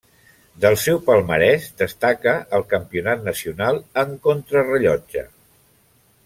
Del 0.63 0.77
seu 0.83 1.01
palmarès 1.09 1.67
destaca 1.81 2.33
el 2.59 2.65
Campionat 2.71 3.23
nacional 3.29 3.79
en 4.05 4.17
contrarellotge. 4.25 5.25